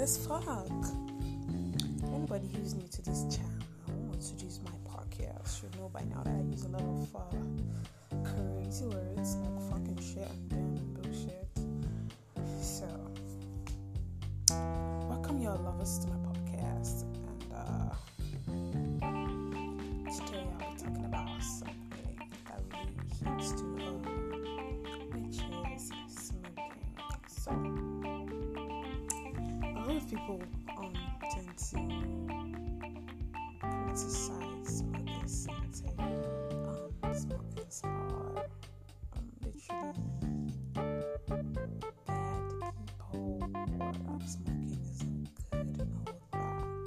[0.00, 0.44] as fuck.
[2.14, 3.66] Anybody who's new to this channel
[4.08, 7.14] or to use my podcast should know by now that I use a lot of
[7.14, 11.48] uh, crazy words like fucking shit and damn and bullshit.
[12.62, 12.88] So,
[15.08, 16.21] welcome your lovers to my
[30.02, 30.40] of people
[30.78, 30.92] um,
[31.30, 31.76] tend to
[33.60, 38.46] criticize smokers and say um, smokers are
[39.16, 39.94] um, literally
[40.74, 42.24] bad
[43.02, 43.40] people
[44.08, 46.86] or smoking isn't good and all that.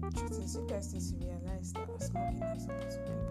[0.00, 3.25] But truth is, you guys need to realize that smoking helps a lot of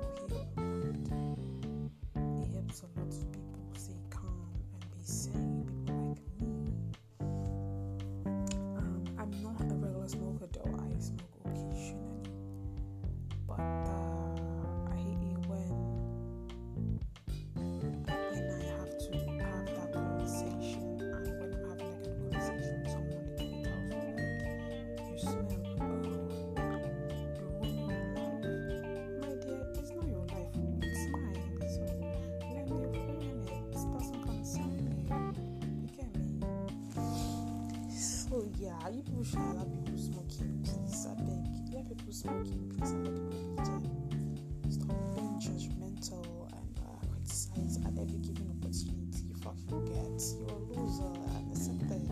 [38.65, 41.05] yeah, you people should allow people smoke in peace.
[41.05, 41.45] I beg.
[41.71, 44.71] Let people smoke in peace let people be.
[44.71, 50.17] Stop being judgmental and uh, criticize at every given opportunity you fucking get.
[50.41, 52.09] You're a loser and accept it.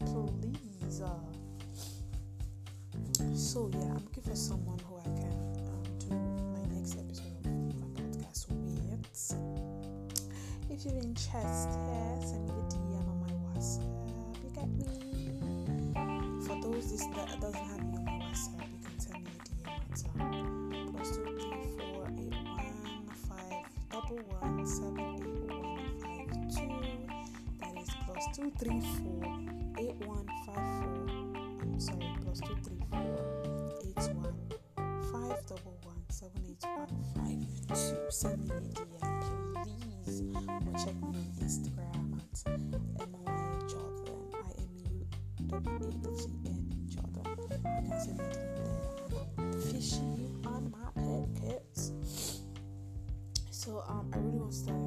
[0.00, 1.00] Please.
[1.02, 1.20] Uh.
[3.34, 5.36] So yeah, I'm looking for someone who I can
[5.68, 6.08] um, do
[6.56, 9.12] my next episode of my podcast with.
[10.70, 14.42] If you're interested, send me a DM on my WhatsApp.
[14.42, 15.01] You get me?
[16.62, 20.04] Those this, that doesn't have on my WhatsApp, you can send me a DM at
[20.20, 26.70] um, plus two three four eight one five double one seven eight one five two.
[27.58, 29.24] That is plus two three four
[29.78, 31.06] eight one five four.
[31.62, 33.18] I'm sorry, plus two three four
[33.82, 34.38] eight one
[35.12, 37.42] five double one seven eight one five
[37.76, 37.96] two.
[38.08, 40.22] Send me a DM, please.
[40.36, 40.46] Or
[40.78, 42.36] check me on Instagram at
[43.02, 43.22] Emma
[43.68, 44.20] Jordan.
[44.34, 44.36] I
[47.80, 48.10] E.
[48.10, 48.20] And
[49.38, 51.92] I'm fishy on my podcast.
[53.50, 54.81] So um, I really want to tell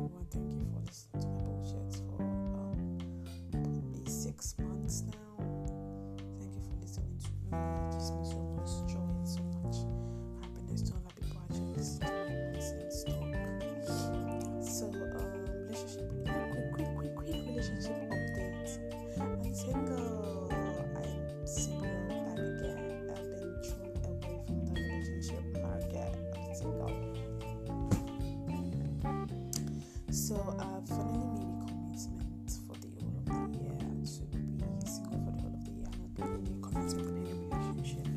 [30.25, 35.22] So I've finally made a commitment for the whole of the year to be single
[35.22, 35.86] for the whole of the year.
[35.86, 38.09] I'm not in any relationship.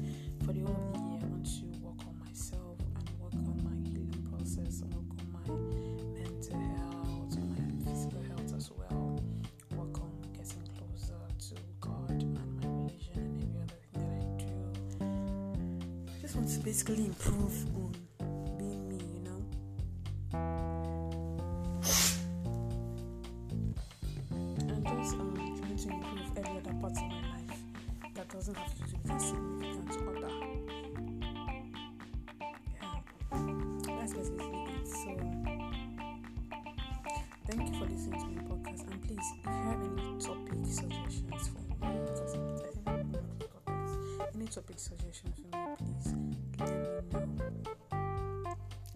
[0.46, 3.60] For the whole of the year, I want to work on myself and work on
[3.60, 5.52] my healing process and work on my
[6.16, 9.20] mental health, on my physical health as well.
[9.76, 15.04] Work on getting closer to God and my religion and every other thing that I
[15.04, 16.16] do.
[16.16, 17.92] I just want to basically improve on
[28.54, 29.26] doesn't have
[29.90, 30.32] to other.
[33.86, 34.86] Yeah, that's basically it.
[34.88, 35.10] So,
[37.46, 38.82] thank you for listening to my podcast.
[38.90, 42.48] And please, if you have any topic suggestions for me, because I'm
[44.34, 46.06] any topic suggestions for me, please
[46.58, 47.26] let me know.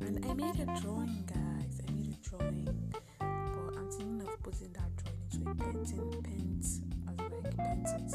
[0.01, 1.81] And I made a drawing, guys.
[1.87, 2.65] I made a drawing
[3.19, 4.93] but I'm thinking of putting that
[5.31, 8.13] drawing into a painting, paint as like paint it,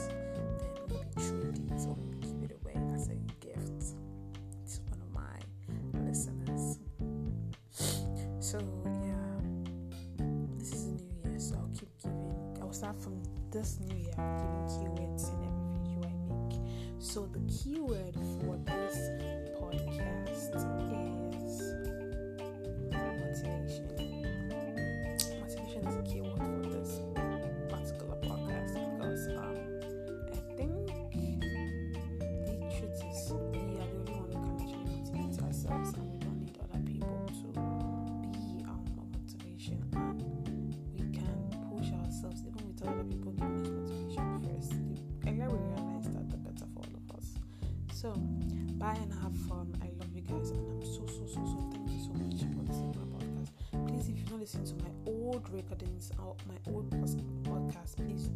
[0.60, 0.77] then
[1.18, 3.96] trade it or give it away as a gift
[4.70, 5.40] to one of my
[6.08, 6.80] listeners.
[8.40, 8.60] So
[9.04, 9.40] yeah,
[10.58, 12.58] this is a new year, so I'll keep giving.
[12.62, 13.22] I'll start from
[13.52, 16.60] this new year, giving keywords in every video I make.
[17.00, 18.98] So the keyword for this
[19.60, 21.74] podcast is
[22.92, 23.88] motivation
[25.42, 26.37] motivation is a key word
[48.00, 48.14] So,
[48.78, 49.74] bye and have fun.
[49.82, 52.62] I love you guys, and I'm so so so so thank you so much for
[52.62, 53.88] listening to my podcast.
[53.88, 58.27] Please, if you've not listened to my old recordings or my old podcast, please